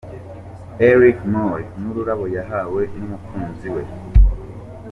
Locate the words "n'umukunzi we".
2.99-3.83